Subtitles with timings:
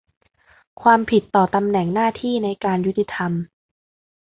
[0.81, 3.31] ความผิดต่อตำแหน่งหน้าที่ในการยุติธรรม